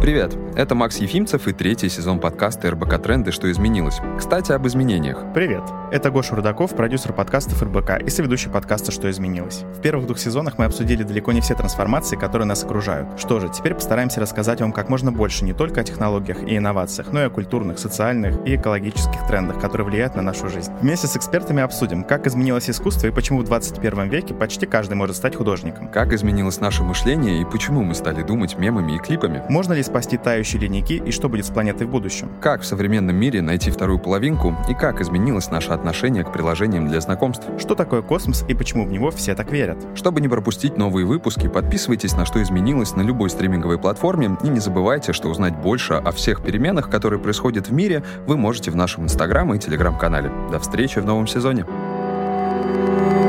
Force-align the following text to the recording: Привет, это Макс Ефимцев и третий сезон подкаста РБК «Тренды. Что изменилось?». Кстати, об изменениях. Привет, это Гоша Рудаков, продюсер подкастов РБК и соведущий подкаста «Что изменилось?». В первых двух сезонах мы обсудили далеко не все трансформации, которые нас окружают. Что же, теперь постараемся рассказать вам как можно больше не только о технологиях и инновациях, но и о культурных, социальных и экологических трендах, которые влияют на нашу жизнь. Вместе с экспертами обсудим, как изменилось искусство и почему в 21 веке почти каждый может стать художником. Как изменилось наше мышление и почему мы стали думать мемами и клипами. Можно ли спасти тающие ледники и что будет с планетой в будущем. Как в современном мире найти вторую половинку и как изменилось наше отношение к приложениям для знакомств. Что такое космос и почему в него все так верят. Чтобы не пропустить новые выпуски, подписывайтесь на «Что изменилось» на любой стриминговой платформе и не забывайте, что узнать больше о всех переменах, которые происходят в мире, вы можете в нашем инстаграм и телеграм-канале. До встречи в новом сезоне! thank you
Привет, 0.00 0.34
это 0.56 0.74
Макс 0.74 0.96
Ефимцев 0.96 1.46
и 1.46 1.52
третий 1.52 1.90
сезон 1.90 2.20
подкаста 2.20 2.70
РБК 2.70 3.02
«Тренды. 3.02 3.32
Что 3.32 3.52
изменилось?». 3.52 4.00
Кстати, 4.18 4.50
об 4.50 4.66
изменениях. 4.66 5.26
Привет, 5.34 5.62
это 5.92 6.10
Гоша 6.10 6.36
Рудаков, 6.36 6.74
продюсер 6.74 7.12
подкастов 7.12 7.62
РБК 7.62 8.00
и 8.06 8.08
соведущий 8.08 8.50
подкаста 8.50 8.92
«Что 8.92 9.10
изменилось?». 9.10 9.62
В 9.76 9.82
первых 9.82 10.06
двух 10.06 10.18
сезонах 10.18 10.56
мы 10.56 10.64
обсудили 10.64 11.02
далеко 11.02 11.32
не 11.32 11.42
все 11.42 11.54
трансформации, 11.54 12.16
которые 12.16 12.48
нас 12.48 12.64
окружают. 12.64 13.20
Что 13.20 13.40
же, 13.40 13.50
теперь 13.50 13.74
постараемся 13.74 14.22
рассказать 14.22 14.62
вам 14.62 14.72
как 14.72 14.88
можно 14.88 15.12
больше 15.12 15.44
не 15.44 15.52
только 15.52 15.82
о 15.82 15.84
технологиях 15.84 16.44
и 16.44 16.56
инновациях, 16.56 17.12
но 17.12 17.20
и 17.20 17.26
о 17.26 17.30
культурных, 17.30 17.78
социальных 17.78 18.38
и 18.46 18.56
экологических 18.56 19.26
трендах, 19.26 19.60
которые 19.60 19.86
влияют 19.86 20.14
на 20.14 20.22
нашу 20.22 20.48
жизнь. 20.48 20.72
Вместе 20.80 21.08
с 21.08 21.16
экспертами 21.18 21.62
обсудим, 21.62 22.04
как 22.04 22.26
изменилось 22.26 22.70
искусство 22.70 23.08
и 23.08 23.10
почему 23.10 23.40
в 23.40 23.44
21 23.44 24.08
веке 24.08 24.32
почти 24.32 24.64
каждый 24.64 24.94
может 24.94 25.16
стать 25.16 25.36
художником. 25.36 25.88
Как 25.88 26.14
изменилось 26.14 26.58
наше 26.58 26.84
мышление 26.84 27.42
и 27.42 27.44
почему 27.44 27.82
мы 27.82 27.94
стали 27.94 28.22
думать 28.22 28.56
мемами 28.56 28.96
и 28.96 28.98
клипами. 28.98 29.42
Можно 29.50 29.74
ли 29.74 29.82
спасти 29.90 30.16
тающие 30.16 30.62
ледники 30.62 31.02
и 31.04 31.10
что 31.10 31.28
будет 31.28 31.46
с 31.46 31.50
планетой 31.50 31.86
в 31.86 31.90
будущем. 31.90 32.30
Как 32.40 32.62
в 32.62 32.64
современном 32.64 33.16
мире 33.16 33.42
найти 33.42 33.70
вторую 33.70 33.98
половинку 33.98 34.54
и 34.68 34.74
как 34.74 35.00
изменилось 35.00 35.50
наше 35.50 35.72
отношение 35.72 36.22
к 36.22 36.32
приложениям 36.32 36.88
для 36.88 37.00
знакомств. 37.00 37.46
Что 37.58 37.74
такое 37.74 38.02
космос 38.02 38.44
и 38.46 38.54
почему 38.54 38.86
в 38.86 38.92
него 38.92 39.10
все 39.10 39.34
так 39.34 39.50
верят. 39.50 39.78
Чтобы 39.96 40.20
не 40.20 40.28
пропустить 40.28 40.76
новые 40.76 41.06
выпуски, 41.06 41.48
подписывайтесь 41.48 42.12
на 42.12 42.24
«Что 42.24 42.40
изменилось» 42.40 42.94
на 42.94 43.02
любой 43.02 43.30
стриминговой 43.30 43.78
платформе 43.78 44.36
и 44.44 44.48
не 44.48 44.60
забывайте, 44.60 45.12
что 45.12 45.28
узнать 45.28 45.56
больше 45.56 45.94
о 45.94 46.12
всех 46.12 46.42
переменах, 46.42 46.88
которые 46.88 47.18
происходят 47.18 47.68
в 47.68 47.72
мире, 47.72 48.04
вы 48.26 48.36
можете 48.36 48.70
в 48.70 48.76
нашем 48.76 49.04
инстаграм 49.04 49.52
и 49.52 49.58
телеграм-канале. 49.58 50.30
До 50.52 50.60
встречи 50.60 51.00
в 51.00 51.04
новом 51.04 51.26
сезоне! 51.26 51.66
thank 52.70 53.14
you 53.14 53.19